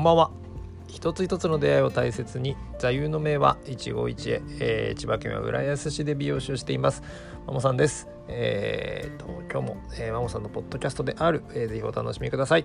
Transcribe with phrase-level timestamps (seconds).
[0.00, 0.30] こんばんは。
[0.88, 7.02] 一つ一つの出会いを大切に座右の銘は一期一会、えー、千葉県は浦安市で美容師をしています。
[7.46, 8.08] マモさんです。
[8.26, 12.64] えーと、今日も、えー、マモさんのポッドキャストである、えー、ぜひお楽しみください。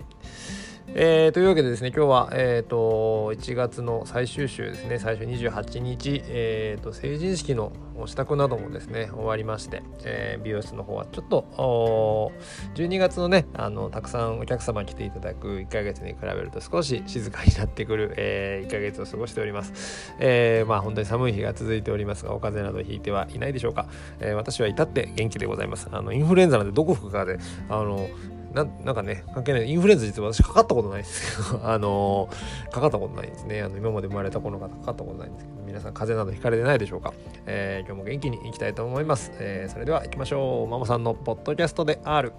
[0.87, 4.99] えー、というわけでですね今日は、えーと、1月の最終週ですね。
[4.99, 7.73] 最初28日、えーと、成人式の
[8.05, 12.31] 支度などもですね終わりまして、えー、美容室の方はちょっと
[12.75, 23.87] 12月のねあのたくさんお客様来ていただく1ヶ月に比べると少し静かになってくる、えー、1ヶ月を過ごしております、えー、まあ本当に寒い日が続いておりますがお風邪などひいてはいないでしょうか、
[24.19, 25.87] えー、私は至って元気でございます。
[25.91, 27.39] あのインフルエンザなんでどこ吹くかで
[27.69, 28.07] あの
[28.55, 29.69] ななんかね、関係ない。
[29.69, 33.61] インフルエンザ実は私かかったことないですけど、 あのー、かかったことないですね。
[33.61, 37.13] あの、今まで生まれた頃の方かかったことないんですけど、皆さん風邪などひかれてないでしょうか。
[37.45, 39.33] えー、今日も元気にいきたいと思います。
[39.39, 40.67] えー、それでは行きましょう。
[40.67, 42.31] ママさんのポッドキャストである。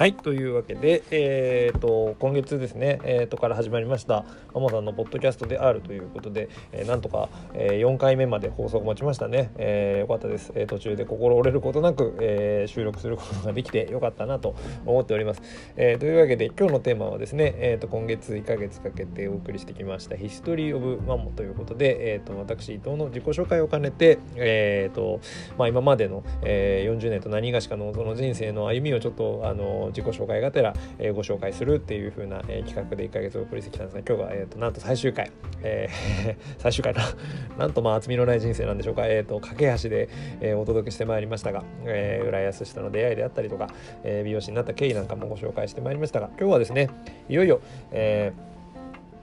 [0.00, 15.42] はい、というわけで、えーと、今月ですね、えーと、から始まりましたマモさんのポッドキャストであるということで、えー、なんとか、えー、4回目まで放送を持ちましたね、えー、よかったです、えー、途中で心折れることなく、え、収録することができてよかったなと思っております、
[15.76, 25.20] え、というわけで今日のテーマはですね、えーと、今月1ヶ月かけてお送りしてきましたヒストリー・オブ・マモということで、えー、と私伊藤の自己紹介を兼ねて、えーと
[25.58, 35.30] まあ、今までの、えー、40年と何がしかのその人生の歩みをちょっとあの自己紹介がてら、えー、ご紹介するっていう風な、えー、企画で1ヶ月お送りしてきたんですが今日は、えーと、なんと最終回、
[35.62, 37.02] えー、 最終回な
[37.58, 40.08] なんとまあ厚みのない人生なんでしょうか、えーと、架け橋で、
[40.40, 43.68] えー、お届けしてまいりましたが、えー、浦安市との出会いであったりとか、
[44.04, 46.88] えー、美容師になった経緯なんかもご紹介してまいりましたが今日はですね
[47.28, 47.60] いよいよ、
[47.92, 48.49] えー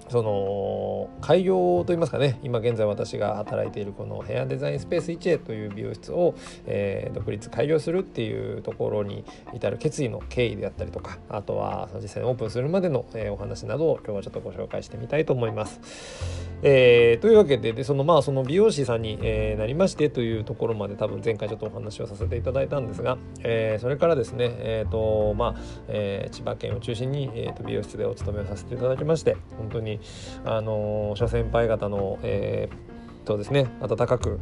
[0.10, 6.36] その開業といいますかね今現在私が働いているこのヘアデザインスペース 1A という美容室を、
[6.66, 16.48] えー、独立開業するっていうところに至る決意の経緯であったりとかあとは実際にオープンするまでの、えー、お話などを今日はちょっとご紹介してみたいと思います。
[16.64, 25.56] えー、というわけででそのまあその美容師さんに、えー、なりましてというところまで多分前回ちょっとお話をさせていただいたんですが、えー、それからですね、えーとまあ
[25.88, 29.97] えー、千葉県を中心に、えー、と美容室でお勤めをさせていただきまして本当に
[30.46, 34.40] あの諸先輩方の、えー、とですね温かく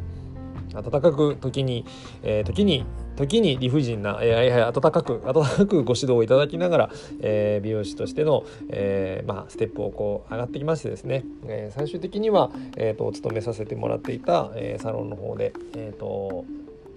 [0.74, 1.84] 温かく時に、
[2.22, 2.84] えー、時に
[3.16, 6.90] 時に理不尽な、えー、温かく温かくご指導をいただきながら、
[7.20, 16.44] えー、美容師としての、えーまあ、ステップをこう上がってきましてですね、えー、最終的には、えーと、お勤めさせてもらっていた、えー、サロンの方で、えーと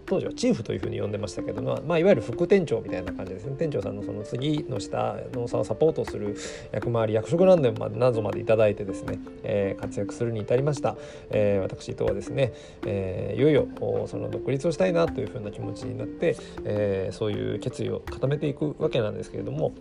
[0.09, 3.55] 当時はチーフというふうに呼んでましたけども、まあ、いわゆる副店長みたいな感じですね。
[3.57, 6.35] 店長さんのその次の下の差をサポートする
[6.71, 10.97] 役回り役職何年まで謎までいただいてですね、えー、活躍するに至りました、
[11.29, 12.53] えー、私とはですね、
[12.85, 13.67] えー、いよいよ
[14.07, 19.73] その独立をしたいなというふうな気持ちになって、えー、そういう決意を固めていくわけなんですけれども、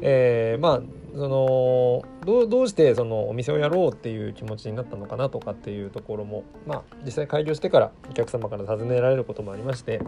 [0.00, 0.82] えー、まあ
[1.14, 9.63] そのどどうしてそのお店をやろうっていう気持ちになったのかなとかっていうところも、まあ、実際開業してからお客様から尋ねられることもあります。
[9.64, 10.00] まして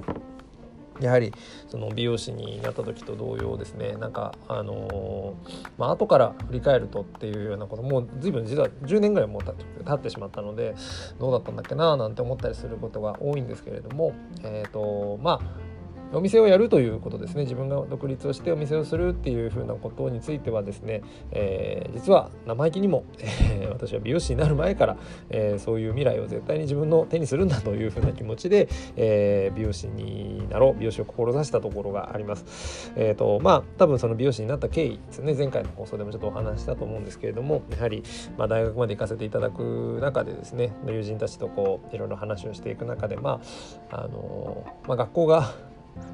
[1.00, 1.32] やはり
[1.68, 10.74] その美容師になった時と同様ですねなんかあのー、まあ後から振り返るとっていうようなこともう随分実は10年ぐらいもう経ってしまったので
[11.18, 15.75] どうだったんだっけななんて思ったりすることが多いんですけれどもえっ、ー、とまあ
[16.12, 21.02] お店をやるということですね自分が独立をしてお店をするっていうふうなことについてはですね、
[21.32, 24.96] えー、実は生意気にも、えー、私は美容師になる前から、
[25.30, 32.92] えー、そういう未来を絶対に自分の手にするんだというふうな気持ちで、え美容師になろう美容師を志したところがあります。
[32.96, 38.02] えーとまあ、多分その美容師になった経緯ですね前回の放送でもちょっとお話したと思うんですけれどもやはり、
[38.36, 43.40] まあ、大学まで行かせていただく中でですね友人たちとこういろいろ話をしていく中で、ま
[43.90, 45.54] ああのまあ、学校が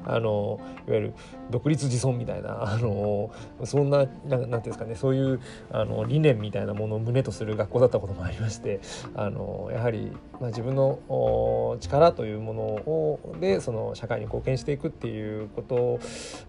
[0.05, 1.13] あのいわゆる
[1.49, 3.31] 独立自尊みたいな あの
[3.63, 5.39] そんな何ていうんですかねそういう
[5.71, 8.79] あの理念みたいなものを胸とする学校だったこともありまして
[9.15, 15.99] あのやはり、まあ、自分の力というものをでその社会に貢献していくっていうことを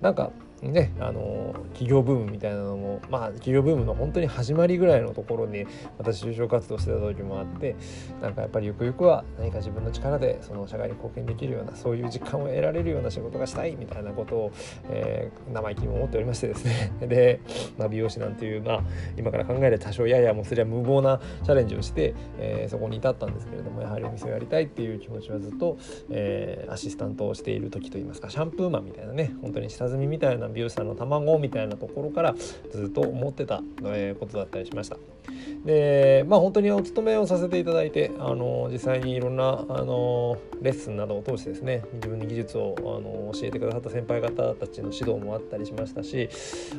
[0.00, 0.30] なんか
[0.62, 5.66] ねあの企業ブームみたいなのもまあ企業ブームの本当に始まりぐらいのところに
[5.98, 7.76] 私就職活動してた時もあって
[8.22, 14.52] なんかやっぱりゆくゆくは何か自分の力でその社会に貢献できるようなそういう実感を得られるような仕事がしたいみたいなことを、
[14.88, 17.40] えー、生意気にも思っておりましてですね で、
[17.78, 18.82] まあ、美容師なんていう、まあ、
[19.16, 25.76] 今から考える多少ややもすりゃ無謀なチャレンジをして、えー、そこに至ったんですけれどもやはりお店をやりたいっていう気持ちはずっと、
[26.10, 34.96] えー、アシスタントをしている時といいますかシャンプーマンみたいなね本当に下積みみたいな美容師さんの卵みたいなところからずっと思ってた、えことだったりしました。
[35.64, 46.28] でまあ本当にお勤めをさせていただいてあの実際にいろんなあのレッスンなどを通してですね自分に技術をあの教えてくださった先輩方たちの指導もあったりしましたし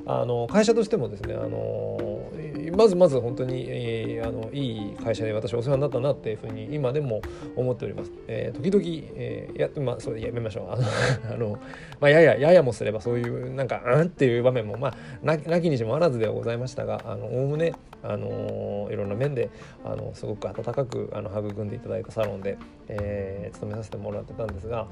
[0.05, 2.31] あの会社としてもですねあの
[2.75, 7.21] まずまず本当に、えー、あのいい会社で私お世話になったなっていうふうに今でも
[7.55, 8.11] 思っております。
[8.27, 8.83] えー、時々、
[9.15, 10.83] えー、やまあそれやめましょうあの
[11.33, 11.59] あの、
[11.99, 17.73] まあ、ややややもすればそういうなんかうんっていう場面もまあなきにしもあらずではございましたがおおむね
[18.07, 19.49] あのいろんな面で
[19.83, 22.57] あのすごく温かくあの育んでいただいたサロンで、
[22.87, 24.87] えー、勤めさせてもらってたんですが、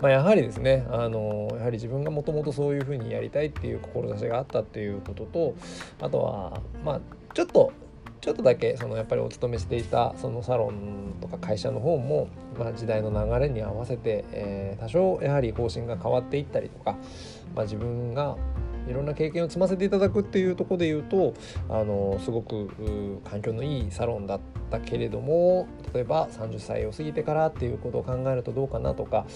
[0.00, 5.54] まあ、やはりですねあのやはり自分がもともとそういうふうにやりたいっていう志があったっていうことと
[6.00, 7.00] あとはまあ
[7.34, 7.72] ちょっと
[8.22, 16.96] ちょっとだけそのやっぱりお勤めしていたそのサロンとか会社の方も、まあ、時代の流れに合わせて、えー、多少やはり方針が変わっていったりとか、
[17.56, 18.36] まあ、自分が
[18.88, 21.34] いろんな経験を積ませていただくっていうとこで言うと
[21.68, 24.40] あのすごく環境のいいサロンだっ
[24.70, 29.26] たけれども例えば30歳を過ぎてからっていうことを考えるとどうかなとか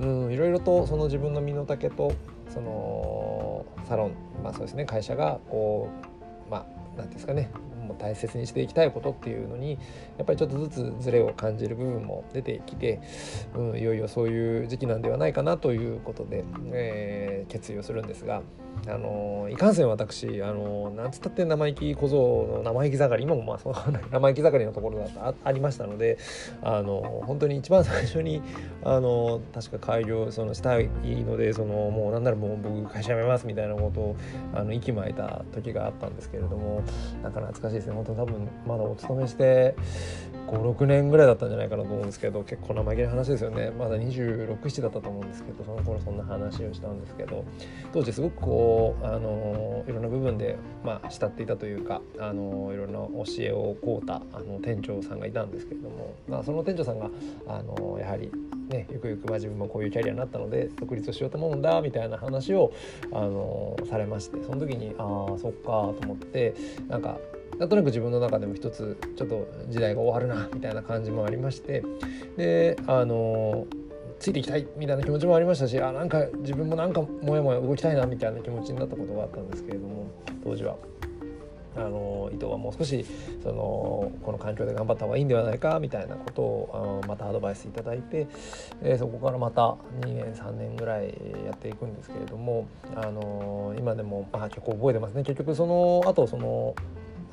[0.00, 2.12] うんいろいろとその自分の身の丈と
[2.48, 4.12] そのサロン
[4.42, 5.88] まあそうですね会社がこ
[6.46, 7.50] うまあ何て言うんですかね
[7.84, 9.78] も大切にしていきたいことっていうのに
[10.16, 13.00] やっぱりちょっとずつズレを感じる部分も出てきて、
[13.54, 18.42] うん、いよいよそういう時期なんではないかなということで、えー、決意をするんですが。
[18.86, 23.76] あのいかんせん私あのなんつったって生意気小僧の生意気盛り今もまあその
[24.10, 26.18] 生意気盛りのところだありましたので
[26.62, 28.42] あの本当に一番最初に
[28.84, 34.16] あの確か開業そのしたいのでそのもうなんならもう僕会社辞めますみたいなことを
[34.54, 36.82] あの息巻いた時があったんですけれども
[37.22, 37.94] なんか懐かしいですね。
[37.94, 39.74] 本当多分まだお勤めして
[40.54, 43.70] 56年ぐらいだったんじゃないかなと思うんですけど結構生意気な話ですよね。
[43.70, 47.44] まだ267だったと思うんですけどその頃そんな話をしたんですけど
[47.92, 57.10] 当時すごくこうあのいろんな部分で、まあ、慕っていたというかあのいろんな教えを請うたあの店長さんがいたんですけれども、まあ、その店長さんが
[57.46, 58.30] あのやはり、
[58.68, 62.72] ね、ゆくゆくま自分もこういうキャリアになったので独立をしようと思うんだみたいな話を
[63.12, 66.54] あのされましてその時にああそっかと思って
[66.88, 67.18] なんか
[67.58, 71.82] なんとなく自分の中でも一つちょっと時代が終わるなみたいな感じもありまして
[72.36, 73.66] であの
[74.18, 80.06] ついていきたいみたいな気持ちもありましたしあなんか自分もなんかもやもや動きたいなみたいな気持ちになったことがあったんですけれども
[80.42, 80.76] 当時は。
[81.76, 83.04] あの伊藤はもう少し
[83.42, 88.28] そのこの環境で頑張った方がいいんではないかみたいなことをあのまたアドバイスいただいて、
[88.82, 91.08] えー、そこからまた2年3年ぐらい
[91.44, 96.76] やっていくんですけれどもあの今でも、まあ、結構覚えてますね結局その後その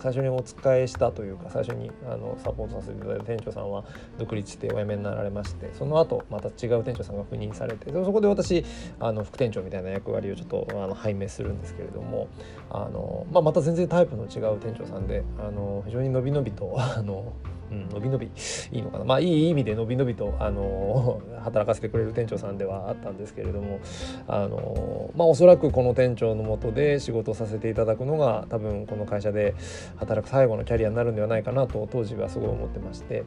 [0.01, 3.83] 最初にお使いしたというか最初にあのサポートさせていただいた店長さんは
[4.17, 8.65] 独立してお辞めになられましてその後また違う店長さんが赴任されてそこで私
[8.99, 12.27] あの副店長みたいな役割をちょっとあの拝命するんですけれども
[12.69, 17.33] あの、まあ、また全然タイプの違う店長さんであの非常に伸び伸びとあの
[17.71, 18.31] うん、伸び伸び
[18.71, 19.05] いいのかな。
[19.05, 23.79] まあいい意味で伸び伸びとあの 働かせてくれる店長さんではあったんですけれども
[24.27, 29.55] あのまあおそらくこの店長のもとで仕事をさせていただくのが多分この会社で
[29.95, 33.23] 働く最後のキャリアになるんではないかなと当時はすごい思ってまして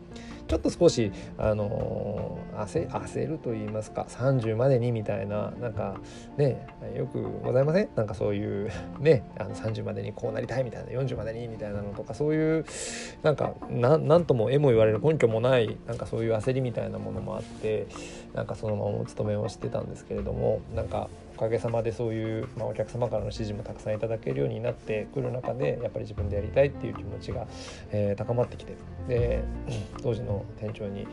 [0.46, 5.96] ちょっと少しあの焦焦ると言いますか30までにみたいななんか
[6.36, 7.88] ねよくございません？
[7.96, 8.70] なんかそういう
[9.00, 12.64] ねあの30までにこうなりたいみたいな40までにみたいなのとかそういう
[13.22, 17.86] なんかなんともえも言われる根拠もないなんかそういう焦りみたいなものもあって
[18.34, 27.46] なんかそのままお勤めをしてたんですけれどもなんかおかげさまでそういう、まあ、お客様からの指示もたくさんいただけるようになってくる中でやっぱり自分でやりたいっていう気持ちが、
[27.90, 28.74] えー、高まってきて
[29.08, 29.42] で
[30.02, 31.06] 当時の店長に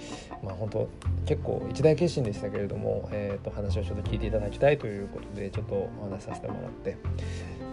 [0.43, 0.89] まあ本当
[1.25, 6.97] 結構一大決心でしたけれども、えー、と話をちょっと聞いていただきたいということでちょっとお話しさせてもらって。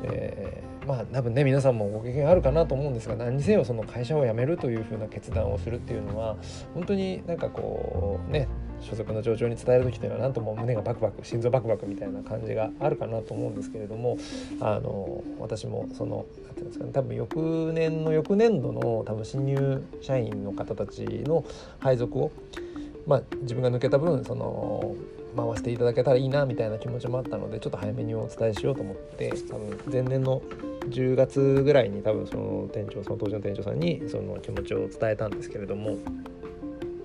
[0.04, 6.36] えー、まあ多分ね皆さんもご経験あるかなと思うんですが何にせよその会社を辞めるというふうな決断をするっていうのは
[6.72, 8.48] 本当になんかこうね
[8.80, 14.16] 所属の上長に伝える時というのは何とも胸がバクバク心臓バクバクみたいな感じがあるかなと思うんですけれども
[14.60, 21.44] あの私もその何て言うんですかね多分翌年の翌年度の多分新入社員の方たちの
[21.80, 22.32] 配属を
[23.06, 24.94] まあ自分が抜けた分その
[25.38, 30.42] 回していただけたらいいなみたいな気持ちもあったのでちょっと早めにお伝えしようと思って多分前年の
[30.88, 35.96] 10月ぐらいに多分その店長その当時の店長さんにその気持ちを伝えたんですけれども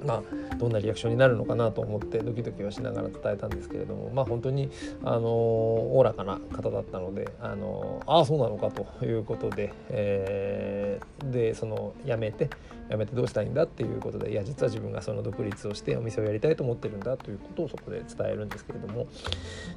[0.06, 4.70] まあ、どんなリアクションになるのかなと思ってドキドキはしながら伝えたんですけれども、まあ、本当に
[5.04, 12.50] あのおおらかな方だったのであのああそうなのかということで、えー、でその辞めて
[12.90, 19.08] 辞めてどうしたいんだっていうことでいや実は自分がその独立をしてお店をやりたいと思ってるんだということをそこで伝えるんですけれども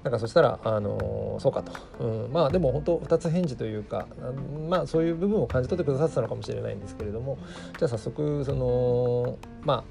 [0.02, 1.72] なんかそしたらあのそうかと、
[2.04, 4.06] うん、まあでも本当2つ返事というか
[4.68, 7.38] まあそういう部分を感じ取ってくださってたのかもしれないんですけれども
[7.78, 9.84] じゃあ早速そのま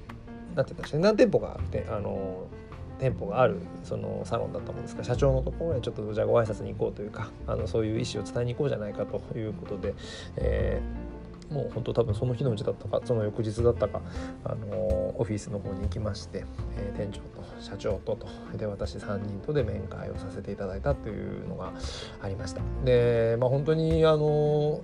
[0.54, 2.48] あなんて言ったんでしょう何店舗があってあの
[3.00, 5.02] 店舗があるそのサロンだったもんですか。
[5.02, 9.94] ら社長のところへちょっとじゃあご挨拶に行こうというかあのそういう意思を伝えに行こうじゃないかということで、
[10.38, 11.05] えー、
[11.50, 14.02] もう本当多分その日のうちだったかその翌日だったか、
[14.44, 16.46] あのオフィスの方に行きまして、
[16.78, 21.74] えー、店長と社長ととで私3人とで面会をさせていただいたというのが
[22.22, 22.62] ありました。
[22.84, 24.82] で、まあ、本当にあの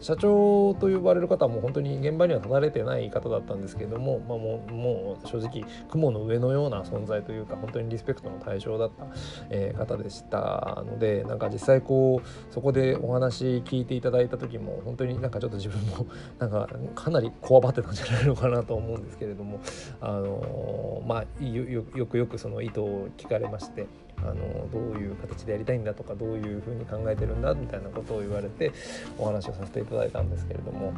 [0.00, 9.06] 社長と呼ばれる方はもう本当に現場には立たれてない方だったんですけれども、まあ、ももう正直雲の上のような存在というか本当にリスペクトの対象だった、
[9.50, 16.06] え、方でしたのでなんか実際こうそこでお話聞いていただいた時も本当になんかちょっと自分も
[16.38, 19.60] なんかかなりこわばってたんじゃないのかなと思うんですけれども
[20.00, 23.86] あの、まあよくよくその意図を聞かれまして。
[24.22, 28.72] あのどういう形でやりたいんだとかどういうふうに考えてるんだみたいなことを言われて
[29.18, 30.92] お話をさせていただいたんですけれども。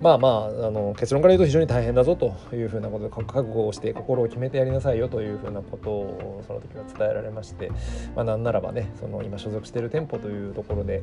[0.00, 7.70] まあまああの結論から言うと非常に大変だぞというふうなことで覚悟をして心を決めてやりなさいよというふうなことをその時は伝えられまして、
[8.14, 11.02] まあ、なんならばねその今所属している店舗というところで、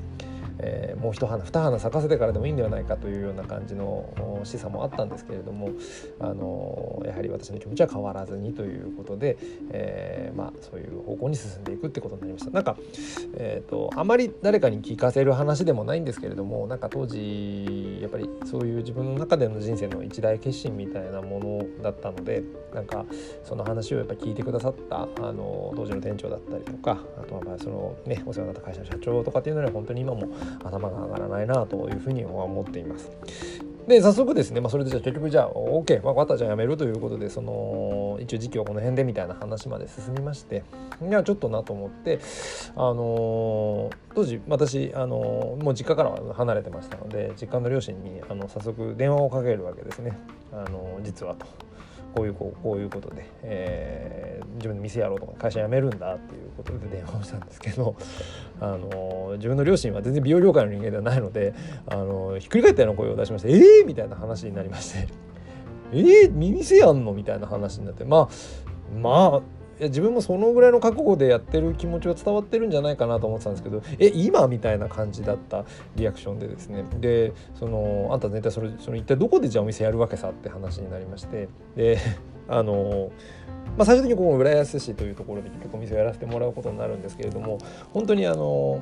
[0.59, 5.69] えー、もう一花二花咲かせてからでもいいんではないかというような感じの示唆もあったんですけれども
[6.19, 9.37] あのやはり私の気持ちは変わらずにということで、
[9.71, 12.51] えー、まあそういう方向に進んでいくってことになりました。
[12.51, 12.77] なんか、
[13.35, 22.43] えーと、あまり誰かに聞かせる話でもないんですけれどもなんか当時やっぱりそういう自分の中での人生の一大決心みたいなものだったので
[22.73, 23.05] なんか
[23.43, 30.27] その話をやっぱ聞いてくださったあの当時の店長だったりとかあとはまあそのねお世話になった会社の社長とかっていうのは本当に今も
[30.63, 33.11] 頭が上がらないなというふうに思っています。
[33.87, 40.63] で早速ですね、まあ、それでじゃあ結局じゃあ OK 分かったじゃあやめるということでその一応時期はこの辺でみたいな話まで進みまして
[41.05, 42.19] いやちょっとなと思って
[42.75, 50.17] あのー、当時私、あのー、もう実家からは離れてましたので実家の両親にあの早速電話をかけるわけですね、
[50.53, 51.45] あのー、実はと。
[52.13, 57.95] こういうこうこういうことで、えー、自分で店やろうとか会社辞めるんだっていうことで電話をしたんですけど、
[58.59, 61.53] あの自分の両親は全然美容業界の人間ではないので、
[61.87, 65.07] あのひっくり返ったような声を出しまして「えー!」みたいな話になりまして
[65.91, 69.41] 「えー、店やんの?」みたいな話になってまあまあ
[69.79, 75.65] いや自分もそのぐらいの覚悟でやってる気持ちが伝わってるんじゃないかなと思ってたんですけどえ今みたいな感じだった
[75.95, 76.85] リアクションでですね。
[76.99, 81.49] でそのあんた絶対それその一体どこでじゃあお店やるわけさって話になりまして。
[81.75, 81.97] で
[82.47, 83.11] あの
[83.77, 87.57] まあ、最終的にここ浦安市というところで結構お店をやらせてもらうことになるんですけれども
[87.93, 88.81] 本当にあの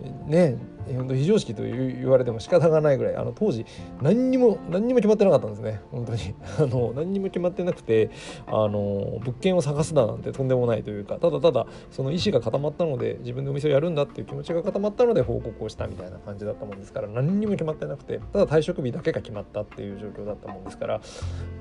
[0.00, 0.56] ね
[0.88, 3.66] 非常識と言われても仕方がないぐらいあの当時
[4.00, 8.10] 何にも何にも決まってなかったんですね本当に あの何にも決まってなくて
[8.46, 21.00] あの物件を探すだなんてとんでもないというかただただその意思が固まったので自分でお店をやるんだっていう気持ちが固まったので報告をしたみたいな感じだったもんですから何にも決まってなくてただ退職日だけが決まったっていう状況だったもんですから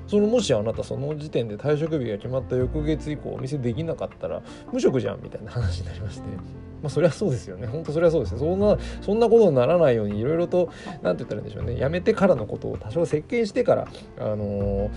[0.08, 4.42] そのもしあなたその時点で退職日が決まった翌月以降お店できなかったら
[4.72, 6.68] 無職じゃんみたいな話になりまして。
[6.82, 7.68] まあ、そりゃそうですよね。
[7.68, 8.40] 本当そりゃそうですよ。
[8.40, 10.70] そんな、そんなことにならないように、いろいろと、
[11.02, 11.76] なんて言ったらいいんでしょうね。
[11.76, 13.88] 辞めてからのことを多少設計してから、
[14.20, 14.90] あのー、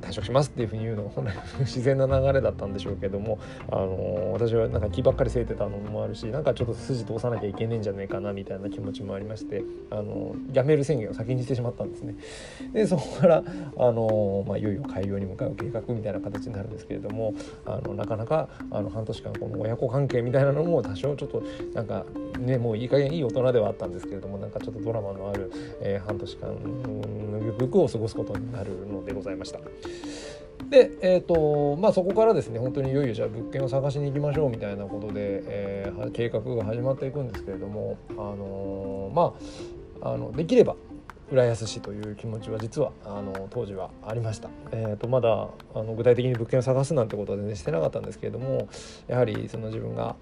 [0.00, 3.38] 退職しますっていうふうに言うのが本来自然な流れだったんでしょうけども、
[3.70, 12.14] あの、私はなんか気ばっかりせいてたのもあるし、なんかちょっと筋通さなきゃいけねえんじゃねえかなみたいな気持ちもありまして、あのー、辞める宣言を先にしてしまったんですね。
[12.72, 13.44] で、そこから、
[13.78, 21.42] あのまあ、いよいよ開業に向かう計画みたいな形になるんですけれども、あのなかなかあの半年間この親子関係みたいなのも多少ちょっと
[21.74, 22.04] なんか
[22.38, 29.60] ねもういい加減いい大人ではあったんですけれどもなんかちょっとドラマのある、えー、半年間のゆくを過ごすことになるのでございました。
[30.68, 39.34] で、えーとまあ、そこからですね本当にいよいよじゃあ物件を探しに行きましょうみたいなことで、えー、計画が始まっていくんですけれども、あのー、ま
[40.02, 40.74] ああのできれば
[41.30, 48.68] 浦安市という気持ちは実はあの当時はありました、えーと、まだあの具体的に物件を探すなんてことは全然してなかったんですけれども
[49.08, 50.14] やはりその自分が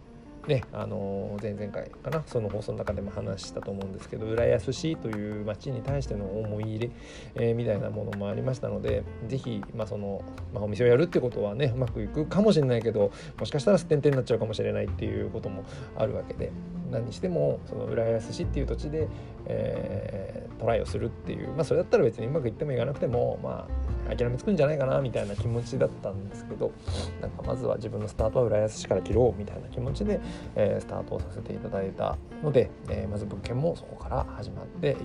[0.46, 6.90] ねあの前々回かなその放送の中でも話したと思うんですけど浦安市という町に対しての思い入れ、
[7.34, 10.22] えー、みたいなものもありましたので是非、まあその
[10.52, 15.64] まあ、お店をやるってことはねうまくいくかもしれないけどもしかしたらすってんてんになっちゃうかもしれないっていうことも
[15.96, 16.52] あるわけで
[16.90, 19.08] 何にしてもその浦安市っていう土地で、
[19.46, 26.73] えー、トライをするっていうまあそれだったら別にうまくいってもいかなくてもまあ諦めつくんじゃないかなみたいな気持ちだったんですけど
[27.20, 30.20] なんかまずは自分のスタートは浦安市から切ろうみたいな気持ちで、
[30.56, 34.96] えー、スタートをさせていただいたので、えー、まず物件もそこから始まって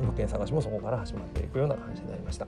[0.00, 2.46] 物件探しもそこから始まっていくような感じになりました。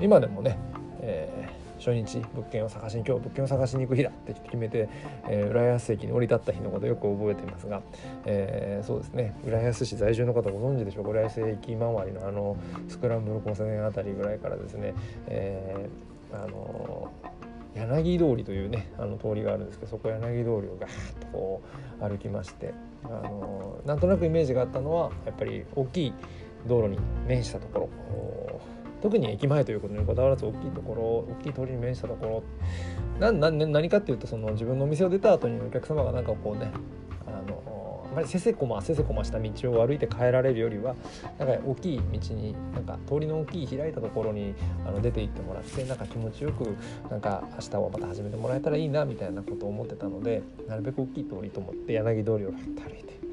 [0.00, 0.58] 今でもね、
[1.00, 4.88] えー初日物件を探しに今日物件を探しに行く日だって決めて、
[5.28, 7.82] えー、浦安駅に降り立った日のことをよく覚えていますが、
[8.24, 9.34] えー、そうですね。
[9.46, 11.10] 浦安市在住の方ご存知でしょうか？
[11.10, 12.56] 浦安駅周りのあの
[12.88, 14.94] スクランブル交差点あたりぐらいからですね、
[15.26, 17.10] えー、あの
[17.74, 21.62] 柳通りというねあの通りがあるんですけどそこ柳通りをガーッとこ
[22.00, 22.72] う歩きまして
[23.04, 26.14] あのなんとなくイメージがあったのはやっぱり大きい
[26.66, 28.60] 道路に面したところ
[29.04, 32.42] 特に駅前ということにこだわらず大きいところ大きい通りに面したとこ
[33.20, 36.70] ろなな何かっていうとその自分のお店を出た後にお客様がなんかこうね
[37.26, 40.94] あのあまりせせこませせこました道を歩いて帰られるよりは
[41.38, 44.54] なんか大きい道になんか通りの大きい開いたところに
[44.86, 46.74] あの出て行ってもらってなんか気持ちよく
[47.10, 52.54] なんか明日はまた始めてもらえたらいいなみたいなことを思ってたのでなるべく大きい通りと思って柳通りを歩
[52.98, 53.23] いて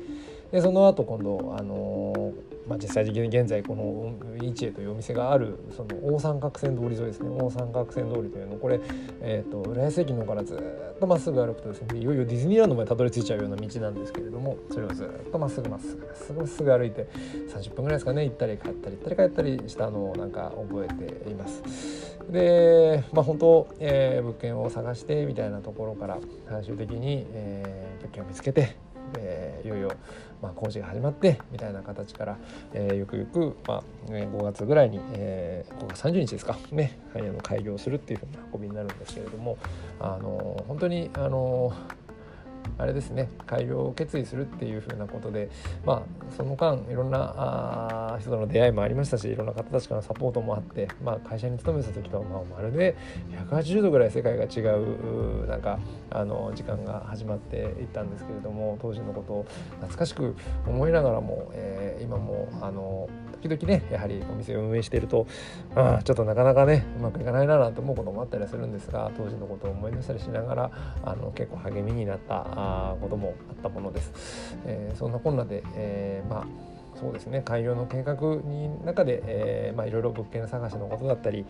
[0.51, 7.29] でその後今度あのーまあ、実際に現在この日英というお店があるその大三角線通り沿いですね。
[7.29, 8.55] 大三角線通りというの。
[8.55, 8.79] これ、
[9.21, 17.07] えーと、浦安駅の方からずっとまっすぐ歩くとですねいよいよディズニーランドまでたどり着いちゃうような道なんですけれどもそれをずっとまっすぐまっすぐすぐまっすぐ歩いて
[17.49, 18.23] 30分ぐらいですかね。
[18.23, 21.63] 行ったり帰ったり行ったり帰ったりしたのをなんか覚えています。
[22.29, 28.77] でまあ本当、えー、物件を探してみたいなところから最終的に、えー、物件を見つけて
[29.17, 29.91] えー、いよいよ、
[30.41, 32.37] まあ、工事が始まってみたいな形から、
[32.73, 39.57] えー、ゆくゆく、まあ5月ぐらいに、えー、5月30日ですかね、はい、あの開業するっていうふうな運びになるんですけれども
[39.99, 41.73] あの本当にあの
[42.81, 45.49] あれですね開業を決意するっていうふうなことで
[45.85, 46.01] まあ
[46.35, 47.33] その間いろんな
[48.15, 52.95] あ人との出会いもありましたしいろんな方たちからのサポートもあって、まあ、会社に勤めた時とはまあまるで
[53.49, 59.45] 180度ぐらい世界が違うなんかあの時間が始まっていったんですけれども当時のことを
[59.75, 60.35] 懐かしく
[60.65, 63.07] 思いながらも、えー、今もあの
[63.41, 65.27] 時々ねやはりお店を運営していると、
[65.75, 70.71] うん、ちょっとなかなかねうまくいかないななんて思うこともあったりするんですが当時のことを思い出したりしながら
[71.03, 74.57] あの結構励みになったこともあったものです。
[74.65, 81.45] えー、そんなこんなで、えー、まあそうですね開業の計画に中で、えまあ、いろいろ物件探しのことだったり、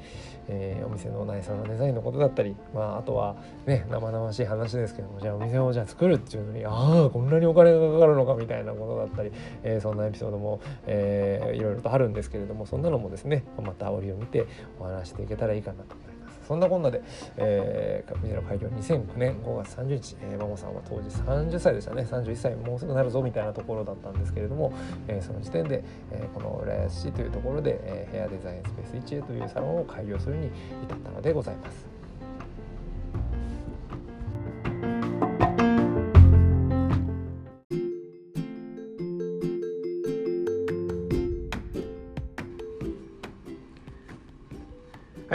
[0.47, 9.31] えー、お店の内装のデザインのことだったり、まあ、あとはね生々しい話ですけどもじゃあお店をじゃあ作るっていうのにああこんなにお金がかかるのかみたいなことだったり、
[9.63, 14.45] えー、そんなエピソードも、えー、いろいろとあるんですけれどもそんなのもですねまた折を見て
[14.79, 16.10] お話していけたらいいかなと思います。
[16.51, 17.01] そんなこんなで、
[17.37, 24.73] えー、店の開業2009年5月30日、えー、マモさんは当時30歳でしたね31歳もうすぐなるぞみたいなところだったんですけれども、
[25.07, 30.47] えー、その時点で、えー、この浦安市というところで、えー、ヘアデザインスペース1へというサロンを開業するに
[30.83, 32.00] 至ったのでございます。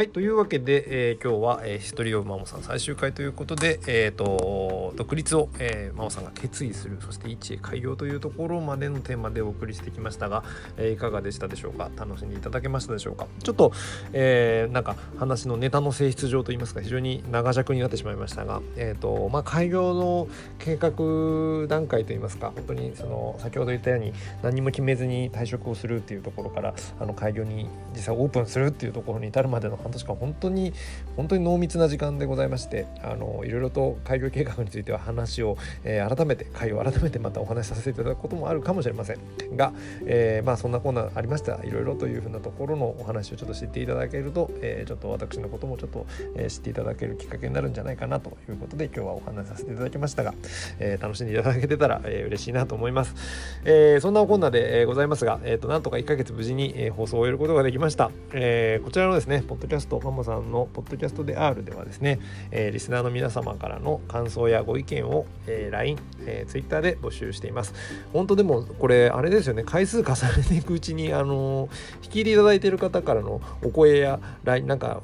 [0.07, 10.45] いというわけで、えー、今日は、えー、ヒストリー・オ・マモさん最終回ということで、えーと、独立を、えー、マモさんが決意するそして一へ開業というところまでのテーマでお送りしてきましたが、
[10.77, 11.91] えー、いかがでしたでしょうか？
[11.97, 13.27] 楽しんでいただけましたでしょうか？
[13.43, 13.73] ちょっと、
[14.13, 30.73] えー、なんか話のネタの性質上といいますか非常に長尺になってしまいましたが、えーとまあ、開業の計画段階といいますか本当にその先ほど言ったように何も決めずに退職をするっていうところからあの開業に実際オープンするっていうところに至るまでの半年間本当に
[31.17, 39.19] 本当に濃密な時間でございましてあのいろいろと開業計画については話を、えー、改めて会を改めてまたお話しさせていただくこともあるかもしれません。
[39.57, 39.73] が、
[40.05, 46.07] えー、まあそんなこんなありましたいろいろというふうなところのお話をちょっと知っていただけると、えー、ちょっと私のこともちょっと、
[46.37, 50.35] えー、知っていただけるきっかけになるんじゃないかなということで今日はお話しさせていただきましたが、
[50.79, 53.15] えー、楽しんでいただけてたら、えー、嬉しいなと思います、
[53.65, 62.19] えー、そんなおこんなで、え、ございますが、えーと、なんとか1ヶ月無事に、え、放送を終えることができました、えー、こちらのですねポッドキャャストマモさんのポッドキャストで R ではですね、
[62.51, 67.75] えー、リスナーの皆様からの感想やご意見を、えー、LINE、えー、Twitter で募集しています。
[68.13, 71.69] 本当でもこれあれですよね回数重ねていくうちにあの
[72.03, 75.01] 引き入れいただいている方からのお声や LINE なんか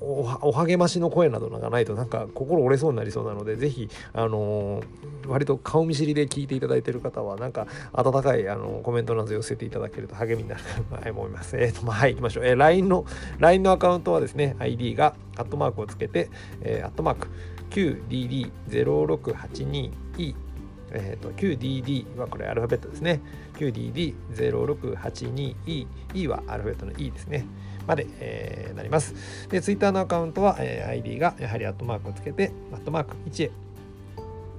[0.00, 4.82] お励ましの声などがないとなんか心折れそうになりそうなのでぜひあの
[5.26, 10.62] 割と顔見知りで聞いていただいている方はなんか温かいあのコメントなど寄せていただけると励みになる
[11.02, 11.56] と思います。
[11.56, 12.46] えっ、ー、とまあはい行きましょう。
[12.46, 13.04] えー、LINE の
[13.38, 16.28] LINE のアカウントトはですね ID がアットマークをつけて、
[16.62, 17.28] えー、アットマーク
[17.70, 20.34] QDD0682E
[20.92, 23.20] えーと、QDD はこれアルファベットですね。
[23.54, 27.44] QDD0682E E はアルファベットの E ですね。
[27.88, 29.48] まで、えー、なります。
[29.48, 33.50] で Twitter のアカウントは、えー、ID がやはりアットマークをつけてアットマーク1へ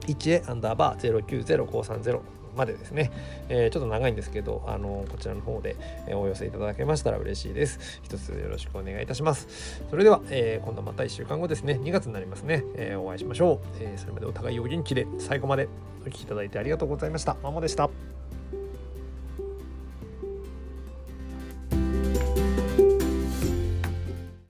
[0.07, 2.19] 1へアンダーバー090530
[2.57, 3.11] までですね、
[3.49, 5.75] えー、ちょっと長いんですけど、あのこちらの方で
[6.09, 8.01] お寄せいただけましたら嬉しいです。
[8.03, 9.81] 一つよろしくお願いいたします。
[9.89, 13.77] それでは、えー、今度また1週間後ですね、2月になりますね、えー、お会いしましょう。
[13.79, 15.69] えそれまでお互いお元気で最後まで
[16.01, 17.37] お聴きいただいてありがとうございました。
[17.43, 18.26] マモでした。